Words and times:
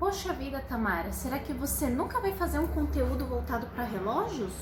Poxa 0.00 0.32
vida, 0.32 0.58
Tamara, 0.66 1.12
será 1.12 1.38
que 1.38 1.52
você 1.52 1.86
nunca 1.86 2.18
vai 2.20 2.32
fazer 2.32 2.58
um 2.58 2.66
conteúdo 2.66 3.26
voltado 3.26 3.66
para 3.66 3.84
relógios? 3.84 4.54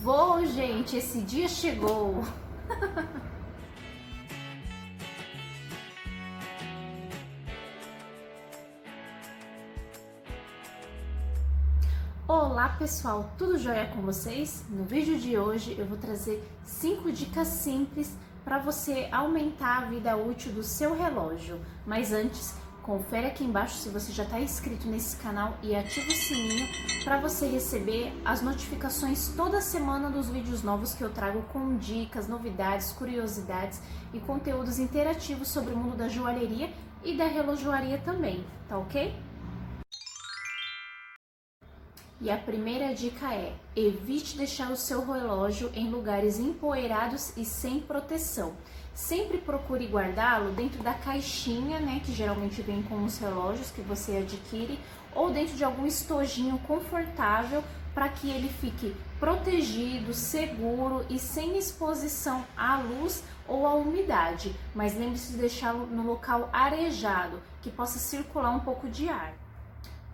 Vou, 0.00 0.46
gente, 0.46 0.96
esse 0.96 1.20
dia 1.20 1.46
chegou. 1.46 2.24
Olá 12.26 12.70
pessoal, 12.70 13.30
tudo 13.36 13.58
jóia 13.58 13.84
com 13.88 14.00
vocês? 14.00 14.64
No 14.70 14.84
vídeo 14.84 15.18
de 15.18 15.36
hoje 15.36 15.76
eu 15.78 15.84
vou 15.84 15.98
trazer 15.98 16.42
5 16.64 17.12
dicas 17.12 17.48
simples 17.48 18.16
para 18.46 18.60
você 18.60 19.08
aumentar 19.10 19.78
a 19.78 19.86
vida 19.86 20.16
útil 20.16 20.52
do 20.52 20.62
seu 20.62 20.96
relógio. 20.96 21.60
Mas 21.84 22.12
antes, 22.12 22.54
confere 22.80 23.26
aqui 23.26 23.42
embaixo 23.42 23.74
se 23.74 23.88
você 23.88 24.12
já 24.12 24.22
está 24.22 24.38
inscrito 24.38 24.86
nesse 24.86 25.16
canal 25.16 25.58
e 25.64 25.74
ativa 25.74 26.06
o 26.06 26.14
sininho 26.14 26.64
para 27.02 27.20
você 27.20 27.48
receber 27.48 28.12
as 28.24 28.42
notificações 28.42 29.34
toda 29.36 29.60
semana 29.60 30.08
dos 30.08 30.28
vídeos 30.28 30.62
novos 30.62 30.94
que 30.94 31.02
eu 31.02 31.10
trago 31.10 31.42
com 31.52 31.76
dicas, 31.76 32.28
novidades, 32.28 32.92
curiosidades 32.92 33.82
e 34.14 34.20
conteúdos 34.20 34.78
interativos 34.78 35.48
sobre 35.48 35.74
o 35.74 35.76
mundo 35.76 35.96
da 35.96 36.06
joalheria 36.06 36.72
e 37.02 37.16
da 37.16 37.26
relojoaria 37.26 37.98
também, 37.98 38.44
tá 38.68 38.78
ok? 38.78 39.12
E 42.18 42.30
a 42.30 42.36
primeira 42.38 42.94
dica 42.94 43.34
é: 43.34 43.52
evite 43.74 44.38
deixar 44.38 44.70
o 44.70 44.76
seu 44.76 45.04
relógio 45.04 45.70
em 45.74 45.90
lugares 45.90 46.38
empoeirados 46.38 47.36
e 47.36 47.44
sem 47.44 47.78
proteção. 47.78 48.54
Sempre 48.94 49.36
procure 49.36 49.86
guardá-lo 49.86 50.52
dentro 50.52 50.82
da 50.82 50.94
caixinha, 50.94 51.78
né, 51.78 52.00
que 52.02 52.14
geralmente 52.14 52.62
vem 52.62 52.82
com 52.82 53.04
os 53.04 53.18
relógios 53.18 53.70
que 53.70 53.82
você 53.82 54.16
adquire, 54.16 54.80
ou 55.14 55.30
dentro 55.30 55.54
de 55.54 55.64
algum 55.64 55.84
estojinho 55.86 56.58
confortável 56.60 57.62
para 57.94 58.08
que 58.08 58.30
ele 58.30 58.48
fique 58.48 58.96
protegido, 59.20 60.14
seguro 60.14 61.04
e 61.10 61.18
sem 61.18 61.58
exposição 61.58 62.46
à 62.56 62.78
luz 62.78 63.22
ou 63.46 63.66
à 63.66 63.74
umidade. 63.74 64.54
Mas 64.74 64.96
lembre-se 64.96 65.32
de 65.32 65.38
deixá-lo 65.38 65.86
no 65.86 66.02
local 66.02 66.48
arejado, 66.50 67.42
que 67.60 67.70
possa 67.70 67.98
circular 67.98 68.50
um 68.56 68.60
pouco 68.60 68.88
de 68.88 69.08
ar. 69.10 69.34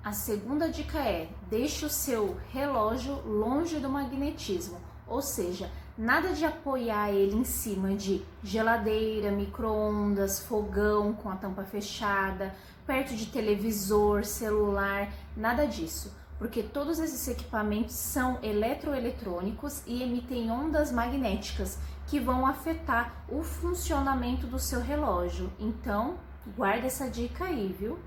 A 0.05 0.11
segunda 0.11 0.69
dica 0.69 0.99
é: 0.99 1.29
deixe 1.49 1.87
o 1.87 1.89
seu 1.89 2.37
relógio 2.51 3.23
longe 3.25 3.79
do 3.79 3.89
magnetismo, 3.89 4.81
ou 5.07 5.23
seja, 5.23 5.71
nada 5.97 6.33
de 6.33 6.45
apoiar 6.45 7.13
ele 7.13 7.37
em 7.37 7.45
cima 7.45 7.95
de 7.95 8.21
geladeira, 8.43 9.31
micro-ondas, 9.31 10.41
fogão 10.41 11.13
com 11.13 11.29
a 11.29 11.37
tampa 11.37 11.63
fechada, 11.63 12.53
perto 12.85 13.15
de 13.15 13.27
televisor, 13.27 14.25
celular, 14.25 15.09
nada 15.37 15.67
disso, 15.67 16.13
porque 16.37 16.65
todos 16.65 16.99
esses 16.99 17.29
equipamentos 17.29 17.95
são 17.95 18.41
eletroeletrônicos 18.43 19.85
e 19.87 20.03
emitem 20.03 20.51
ondas 20.51 20.91
magnéticas 20.91 21.79
que 22.09 22.19
vão 22.19 22.45
afetar 22.45 23.25
o 23.29 23.45
funcionamento 23.45 24.49
do 24.49 24.59
seu 24.59 24.81
relógio. 24.81 25.53
Então, 25.61 26.19
guarda 26.57 26.89
essa 26.89 27.09
dica 27.09 27.45
aí, 27.45 27.73
viu? 27.79 28.01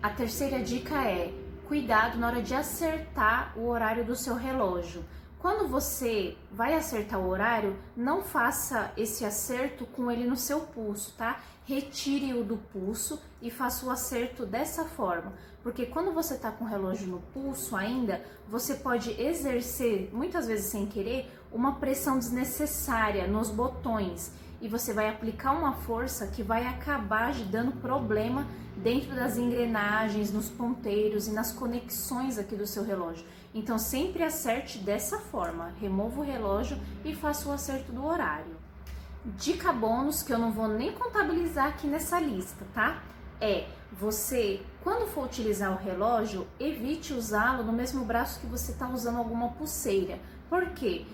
A 0.00 0.10
terceira 0.10 0.62
dica 0.62 0.94
é 1.04 1.34
cuidado 1.66 2.18
na 2.18 2.28
hora 2.28 2.40
de 2.40 2.54
acertar 2.54 3.52
o 3.58 3.66
horário 3.66 4.04
do 4.04 4.14
seu 4.14 4.36
relógio. 4.36 5.04
Quando 5.40 5.66
você 5.66 6.36
vai 6.52 6.74
acertar 6.74 7.18
o 7.18 7.28
horário, 7.28 7.76
não 7.96 8.22
faça 8.22 8.92
esse 8.96 9.24
acerto 9.24 9.84
com 9.86 10.08
ele 10.08 10.24
no 10.24 10.36
seu 10.36 10.60
pulso, 10.60 11.16
tá? 11.18 11.40
Retire-o 11.64 12.44
do 12.44 12.56
pulso 12.56 13.20
e 13.42 13.50
faça 13.50 13.86
o 13.86 13.90
acerto 13.90 14.46
dessa 14.46 14.84
forma, 14.84 15.32
porque 15.64 15.84
quando 15.86 16.12
você 16.12 16.34
está 16.34 16.52
com 16.52 16.64
o 16.64 16.68
relógio 16.68 17.08
no 17.08 17.18
pulso 17.18 17.74
ainda, 17.74 18.22
você 18.48 18.74
pode 18.74 19.20
exercer, 19.20 20.10
muitas 20.12 20.46
vezes 20.46 20.66
sem 20.66 20.86
querer, 20.86 21.28
uma 21.50 21.74
pressão 21.74 22.20
desnecessária 22.20 23.26
nos 23.26 23.50
botões 23.50 24.30
e 24.60 24.68
você 24.68 24.92
vai 24.92 25.08
aplicar 25.08 25.52
uma 25.52 25.72
força 25.72 26.26
que 26.26 26.42
vai 26.42 26.66
acabar 26.66 27.32
dando 27.50 27.72
problema 27.72 28.46
dentro 28.76 29.14
das 29.14 29.36
engrenagens, 29.36 30.32
nos 30.32 30.48
ponteiros 30.48 31.26
e 31.26 31.32
nas 31.32 31.52
conexões 31.52 32.38
aqui 32.38 32.56
do 32.56 32.66
seu 32.66 32.84
relógio. 32.84 33.24
Então 33.54 33.78
sempre 33.78 34.22
acerte 34.22 34.78
dessa 34.78 35.18
forma, 35.18 35.72
remova 35.80 36.20
o 36.20 36.24
relógio 36.24 36.78
e 37.04 37.14
faça 37.14 37.48
o 37.48 37.52
acerto 37.52 37.92
do 37.92 38.04
horário. 38.04 38.56
Dica 39.24 39.72
bônus 39.72 40.22
que 40.22 40.32
eu 40.32 40.38
não 40.38 40.52
vou 40.52 40.68
nem 40.68 40.92
contabilizar 40.92 41.66
aqui 41.66 41.86
nessa 41.86 42.20
lista, 42.20 42.64
tá? 42.72 43.02
É 43.40 43.66
você, 43.92 44.60
quando 44.82 45.08
for 45.08 45.24
utilizar 45.24 45.72
o 45.72 45.82
relógio, 45.82 46.46
evite 46.58 47.12
usá-lo 47.12 47.62
no 47.62 47.72
mesmo 47.72 48.04
braço 48.04 48.40
que 48.40 48.46
você 48.46 48.72
está 48.72 48.88
usando 48.88 49.18
alguma 49.18 49.50
pulseira. 49.50 50.18
Por 50.48 50.70
quê? 50.70 51.06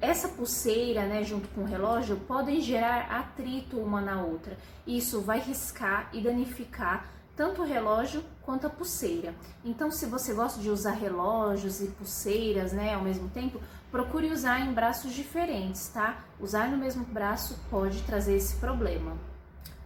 Essa 0.00 0.28
pulseira, 0.28 1.06
né, 1.06 1.24
junto 1.24 1.48
com 1.48 1.62
o 1.62 1.66
relógio, 1.66 2.16
podem 2.16 2.60
gerar 2.60 3.10
atrito 3.10 3.78
uma 3.78 4.00
na 4.00 4.22
outra. 4.22 4.56
Isso 4.86 5.20
vai 5.20 5.40
riscar 5.40 6.08
e 6.12 6.20
danificar 6.20 7.08
tanto 7.34 7.62
o 7.62 7.64
relógio 7.64 8.24
quanto 8.42 8.66
a 8.66 8.70
pulseira. 8.70 9.34
Então, 9.64 9.90
se 9.90 10.06
você 10.06 10.34
gosta 10.34 10.60
de 10.60 10.70
usar 10.70 10.92
relógios 10.92 11.80
e 11.80 11.86
pulseiras, 11.86 12.72
né, 12.72 12.94
ao 12.94 13.02
mesmo 13.02 13.28
tempo, 13.28 13.60
procure 13.90 14.30
usar 14.30 14.60
em 14.60 14.72
braços 14.72 15.12
diferentes, 15.12 15.88
tá? 15.88 16.18
Usar 16.40 16.68
no 16.68 16.76
mesmo 16.76 17.04
braço 17.04 17.58
pode 17.70 18.02
trazer 18.02 18.36
esse 18.36 18.56
problema. 18.56 19.16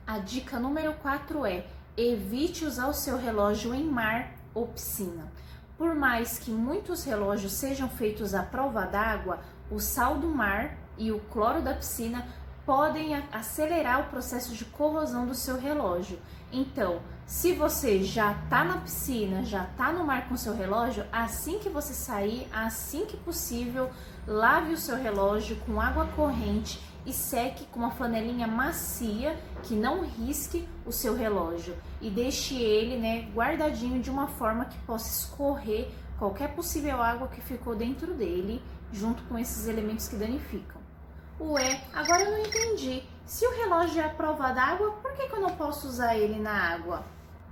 A 0.06 0.18
dica 0.18 0.58
número 0.58 0.94
4 0.94 1.44
é: 1.46 1.66
evite 1.96 2.64
usar 2.64 2.88
o 2.88 2.94
seu 2.94 3.16
relógio 3.16 3.74
em 3.74 3.84
mar 3.84 4.32
ou 4.54 4.66
piscina. 4.66 5.30
Por 5.76 5.94
mais 5.94 6.38
que 6.38 6.50
muitos 6.50 7.04
relógios 7.04 7.52
sejam 7.52 7.88
feitos 7.88 8.34
à 8.34 8.42
prova 8.42 8.86
d'água, 8.86 9.40
o 9.72 9.80
sal 9.80 10.18
do 10.18 10.28
mar 10.28 10.76
e 10.98 11.10
o 11.10 11.18
cloro 11.18 11.62
da 11.62 11.74
piscina 11.74 12.26
podem 12.64 13.14
acelerar 13.32 14.00
o 14.00 14.10
processo 14.10 14.54
de 14.54 14.64
corrosão 14.64 15.26
do 15.26 15.34
seu 15.34 15.58
relógio. 15.58 16.18
Então, 16.52 17.00
se 17.26 17.52
você 17.52 18.02
já 18.02 18.32
está 18.32 18.62
na 18.62 18.78
piscina, 18.78 19.44
já 19.44 19.64
está 19.64 19.92
no 19.92 20.04
mar 20.04 20.28
com 20.28 20.36
seu 20.36 20.54
relógio, 20.54 21.04
assim 21.10 21.58
que 21.58 21.68
você 21.68 21.94
sair, 21.94 22.46
assim 22.52 23.06
que 23.06 23.16
possível, 23.16 23.90
lave 24.26 24.74
o 24.74 24.78
seu 24.78 24.96
relógio 24.96 25.56
com 25.64 25.80
água 25.80 26.06
corrente 26.14 26.80
e 27.04 27.12
seque 27.12 27.64
com 27.66 27.80
uma 27.80 27.90
flanelinha 27.90 28.46
macia 28.46 29.36
que 29.62 29.74
não 29.74 30.04
risque 30.04 30.68
o 30.86 30.92
seu 30.92 31.16
relógio 31.16 31.74
e 32.00 32.10
deixe 32.10 32.54
ele, 32.54 32.96
né, 32.96 33.28
guardadinho 33.34 34.00
de 34.00 34.10
uma 34.10 34.28
forma 34.28 34.66
que 34.66 34.78
possa 34.80 35.08
escorrer 35.08 35.90
qualquer 36.18 36.54
possível 36.54 37.02
água 37.02 37.28
que 37.28 37.40
ficou 37.40 37.74
dentro 37.74 38.14
dele 38.14 38.62
junto 38.92 39.22
com 39.24 39.38
esses 39.38 39.66
elementos 39.66 40.06
que 40.06 40.16
danificam. 40.16 40.81
Ué, 41.44 41.80
agora 41.92 42.22
eu 42.22 42.30
não 42.30 42.38
entendi. 42.38 43.02
Se 43.26 43.44
o 43.44 43.50
relógio 43.50 44.00
é 44.00 44.04
a 44.04 44.10
prova 44.10 44.52
d'água, 44.52 44.92
por 45.02 45.12
que, 45.14 45.26
que 45.26 45.34
eu 45.34 45.40
não 45.40 45.50
posso 45.56 45.88
usar 45.88 46.16
ele 46.16 46.38
na 46.38 46.72
água? 46.72 47.04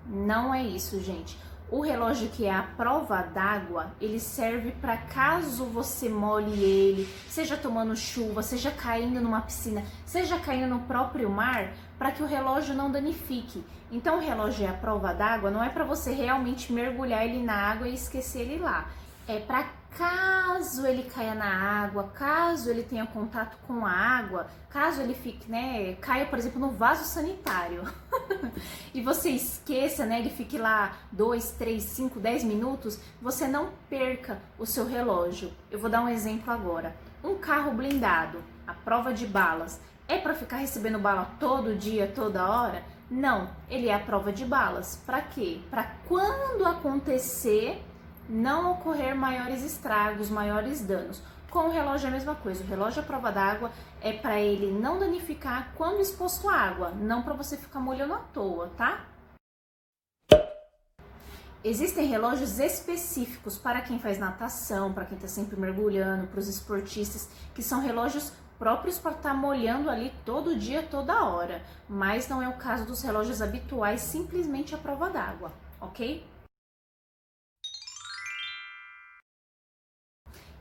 Não 0.06 0.55
é 0.55 0.62
isso, 0.62 1.01
gente. 1.01 1.37
O 1.69 1.81
relógio 1.81 2.29
que 2.29 2.47
é 2.47 2.55
a 2.55 2.62
prova 2.62 3.23
d'água, 3.23 3.93
ele 4.00 4.21
serve 4.21 4.71
para 4.71 4.97
caso 4.97 5.65
você 5.65 6.09
molhe 6.09 6.62
ele, 6.62 7.09
seja 7.29 7.56
tomando 7.56 7.97
chuva, 7.97 8.45
seja 8.45 8.71
caindo 8.71 9.21
numa 9.21 9.41
piscina, 9.41 9.83
seja 10.06 10.39
caindo 10.39 10.69
no 10.69 10.81
próprio 10.83 11.29
mar, 11.29 11.73
para 11.99 12.12
que 12.12 12.23
o 12.23 12.27
relógio 12.27 12.77
não 12.77 12.93
danifique. 12.93 13.65
Então 13.91 14.19
o 14.19 14.21
relógio 14.21 14.67
é 14.67 14.69
a 14.69 14.73
prova 14.73 15.12
d'água, 15.12 15.50
não 15.50 15.65
é 15.65 15.69
para 15.69 15.84
você 15.84 16.12
realmente 16.12 16.73
mergulhar 16.73 17.25
ele 17.25 17.43
na 17.43 17.55
água 17.55 17.89
e 17.89 17.95
esquecer 17.95 18.43
ele 18.43 18.59
lá. 18.59 18.89
É 19.27 19.41
para 19.41 19.80
caso 19.97 20.87
ele 20.87 21.05
caia 21.05 21.34
na 21.34 21.83
água, 21.83 22.05
caso 22.15 22.71
ele 22.71 22.83
tenha 22.83 23.06
contato 23.06 23.56
com 23.67 23.84
a 23.84 23.91
água, 23.91 24.47
caso 24.69 25.00
ele 25.00 25.14
fique, 25.14 25.50
né, 25.50 25.94
caia, 26.00 26.26
por 26.26 26.38
exemplo, 26.38 26.61
no 26.61 26.70
vaso 26.70 27.05
sanitário 27.05 27.82
e 28.94 29.03
você 29.03 29.31
esqueça, 29.31 30.06
né, 30.06 30.20
ele 30.20 30.31
fique 30.31 30.59
lá 30.59 30.97
2, 31.12 31.53
3, 31.53 31.82
5, 31.82 32.20
10 32.20 32.44
minutos, 32.44 32.99
você 33.20 33.47
não 33.47 33.70
perca 33.88 34.41
o 34.59 34.67
seu 34.67 34.87
relógio. 34.87 35.53
Eu 35.70 35.79
vou 35.79 35.91
dar 35.91 36.03
um 36.03 36.09
exemplo 36.09 36.53
agora. 36.53 36.94
Um 37.23 37.37
carro 37.37 37.73
blindado, 37.73 38.43
a 38.67 38.73
prova 38.73 39.12
de 39.12 39.26
balas, 39.26 39.81
é 40.09 40.19
para 40.19 40.35
ficar 40.35 40.56
recebendo 40.56 40.99
bala 40.99 41.31
todo 41.38 41.76
dia, 41.76 42.11
toda 42.12 42.49
hora? 42.49 42.82
Não, 43.11 43.50
ele 43.69 43.88
é 43.88 43.94
a 43.94 43.99
prova 43.99 44.32
de 44.32 44.44
balas. 44.44 45.00
Para 45.05 45.20
quê? 45.20 45.61
Para 45.70 45.85
quando 46.06 46.64
acontecer 46.64 47.82
não 48.31 48.73
ocorrer 48.73 49.15
maiores 49.15 49.62
estragos, 49.62 50.31
maiores 50.31 50.81
danos. 50.81 51.21
Com 51.50 51.67
o 51.67 51.71
relógio 51.71 52.06
é 52.06 52.09
a 52.09 52.12
mesma 52.12 52.35
coisa. 52.37 52.62
O 52.62 52.67
relógio 52.67 53.03
à 53.03 53.05
prova 53.05 53.32
d'água 53.32 53.73
é 54.00 54.12
para 54.12 54.41
ele 54.41 54.71
não 54.71 54.99
danificar 55.00 55.73
quando 55.75 56.00
exposto 56.00 56.49
à 56.49 56.55
água, 56.55 56.91
não 56.91 57.23
para 57.23 57.35
você 57.35 57.56
ficar 57.56 57.81
molhando 57.81 58.15
à 58.15 58.19
toa, 58.19 58.71
tá? 58.77 59.05
Existem 61.62 62.06
relógios 62.06 62.59
específicos 62.59 63.59
para 63.59 63.82
quem 63.82 63.99
faz 63.99 64.19
natação, 64.19 64.94
para 64.94 65.05
quem 65.05 65.17
está 65.17 65.29
sempre 65.29 65.59
mergulhando, 65.59 66.26
para 66.29 66.41
os 66.41 66.49
esportistas, 66.49 67.29
que 67.53 67.62
são 67.62 67.83
relógios 67.83 68.33
próprios 68.59 68.99
para 68.99 69.12
estar 69.12 69.31
tá 69.31 69.35
molhando 69.35 69.91
ali 69.91 70.12
todo 70.25 70.56
dia, 70.56 70.83
toda 70.83 71.25
hora, 71.25 71.62
mas 71.88 72.29
não 72.29 72.43
é 72.43 72.49
o 72.49 72.56
caso 72.56 72.87
dos 72.87 73.03
relógios 73.03 73.43
habituais, 73.43 74.00
simplesmente 74.03 74.75
a 74.75 74.79
prova 74.79 75.11
d'água, 75.11 75.53
ok? 75.81 76.25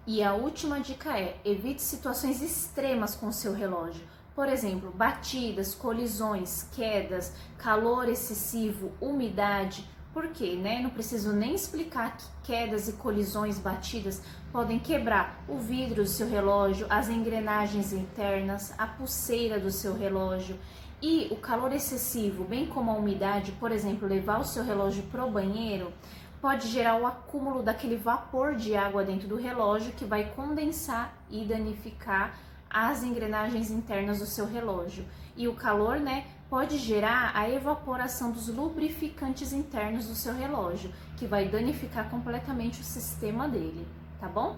E 0.08 0.24
a 0.24 0.34
última 0.34 0.80
dica 0.80 1.18
é: 1.18 1.40
evite 1.46 1.82
situações 1.82 2.42
extremas 2.42 3.16
com 3.16 3.28
o 3.28 3.34
seu 3.34 3.54
relógio. 3.54 4.06
Por 4.36 4.48
exemplo, 4.48 4.92
batidas, 4.92 5.76
colisões, 5.76 6.68
quedas, 6.72 7.34
calor 7.58 8.08
excessivo, 8.08 8.92
umidade. 9.02 9.86
Por 10.14 10.30
quê? 10.30 10.56
Né? 10.56 10.82
Não 10.82 10.90
preciso 10.90 11.34
nem 11.34 11.54
explicar 11.54 12.18
que 12.18 12.26
quedas 12.44 12.88
e 12.88 12.94
colisões, 12.94 13.60
batidas 13.60 14.22
podem 14.52 14.80
quebrar 14.80 15.44
o 15.48 15.58
vidro 15.58 16.04
do 16.04 16.10
seu 16.10 16.28
relógio, 16.28 16.88
as 16.90 17.10
engrenagens 17.10 17.94
internas, 17.94 18.74
a 18.78 18.88
pulseira 18.88 19.60
do 19.60 19.72
seu 19.72 19.94
relógio. 19.94 20.58
E 21.02 21.28
o 21.32 21.36
calor 21.36 21.72
excessivo, 21.72 22.44
bem 22.44 22.66
como 22.66 22.92
a 22.92 22.96
umidade, 22.96 23.52
por 23.54 23.72
exemplo, 23.72 24.08
levar 24.08 24.40
o 24.40 24.46
seu 24.46 24.64
relógio 24.64 25.04
para 25.04 25.26
o 25.26 25.32
banheiro, 25.32 25.94
pode 26.42 26.68
gerar 26.68 26.96
o 26.96 27.06
acúmulo 27.06 27.62
daquele 27.62 27.98
vapor 27.98 28.56
de 28.56 28.76
água 28.76 29.04
dentro 29.04 29.28
do 29.28 29.36
relógio 29.36 29.94
que 29.94 30.06
vai 30.06 30.26
condensar 30.32 31.14
e 31.30 31.46
danificar 31.46 32.38
as 32.70 33.04
engrenagens 33.04 33.72
internas 33.72 34.20
do 34.20 34.26
seu 34.26 34.46
relógio. 34.46 35.06
E 35.36 35.48
o 35.48 35.56
calor, 35.56 36.00
né, 36.00 36.28
pode 36.50 36.78
gerar 36.78 37.32
a 37.36 37.50
evaporação 37.50 38.32
dos 38.32 38.48
lubrificantes 38.48 39.54
internos 39.54 40.08
do 40.08 40.16
seu 40.16 40.34
relógio, 40.34 40.92
que 41.18 41.26
vai 41.26 41.48
danificar 41.48 42.10
completamente 42.10 42.82
o 42.82 42.84
sistema 42.84 43.48
dele, 43.48 43.88
tá 44.20 44.28
bom? 44.28 44.58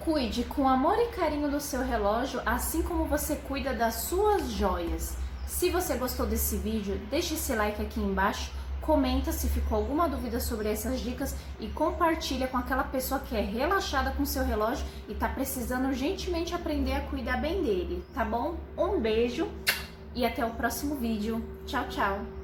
Cuide 0.00 0.44
com 0.44 0.68
amor 0.68 0.98
e 0.98 1.08
carinho 1.08 1.50
do 1.50 1.60
seu 1.60 1.82
relógio, 1.82 2.40
assim 2.46 2.82
como 2.82 3.04
você 3.04 3.36
cuida 3.36 3.74
das 3.74 3.94
suas 3.96 4.50
joias. 4.50 5.16
Se 5.46 5.68
você 5.68 5.96
gostou 5.96 6.26
desse 6.26 6.56
vídeo, 6.56 6.98
deixe 7.10 7.34
esse 7.34 7.54
like 7.54 7.82
aqui 7.82 8.00
embaixo 8.00 8.50
comenta 8.90 9.30
se 9.30 9.46
ficou 9.46 9.78
alguma 9.78 10.08
dúvida 10.08 10.40
sobre 10.40 10.68
essas 10.68 10.98
dicas 10.98 11.36
e 11.60 11.68
compartilha 11.68 12.48
com 12.48 12.56
aquela 12.56 12.82
pessoa 12.82 13.20
que 13.20 13.36
é 13.36 13.40
relaxada 13.40 14.10
com 14.10 14.24
seu 14.24 14.44
relógio 14.44 14.84
e 15.08 15.12
está 15.12 15.28
precisando 15.28 15.86
urgentemente 15.86 16.56
aprender 16.56 16.94
a 16.94 17.00
cuidar 17.02 17.36
bem 17.36 17.62
dele, 17.62 18.02
tá 18.12 18.24
bom? 18.24 18.56
Um 18.76 18.98
beijo 18.98 19.48
e 20.12 20.26
até 20.26 20.44
o 20.44 20.50
próximo 20.50 20.96
vídeo. 20.96 21.40
Tchau, 21.66 21.86
tchau! 21.88 22.39